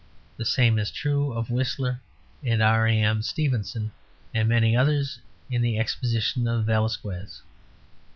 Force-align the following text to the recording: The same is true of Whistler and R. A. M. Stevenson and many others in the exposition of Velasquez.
The 0.35 0.45
same 0.45 0.79
is 0.79 0.89
true 0.89 1.31
of 1.31 1.51
Whistler 1.51 2.01
and 2.43 2.59
R. 2.63 2.87
A. 2.87 2.91
M. 3.03 3.21
Stevenson 3.21 3.91
and 4.33 4.49
many 4.49 4.75
others 4.75 5.19
in 5.47 5.61
the 5.61 5.77
exposition 5.77 6.47
of 6.47 6.65
Velasquez. 6.65 7.43